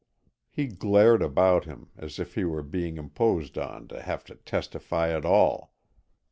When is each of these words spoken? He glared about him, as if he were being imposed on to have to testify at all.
He 0.49 0.65
glared 0.65 1.21
about 1.21 1.65
him, 1.65 1.91
as 1.95 2.17
if 2.17 2.33
he 2.33 2.43
were 2.43 2.63
being 2.63 2.97
imposed 2.97 3.55
on 3.59 3.87
to 3.89 4.01
have 4.01 4.23
to 4.23 4.33
testify 4.35 5.09
at 5.09 5.25
all. 5.25 5.73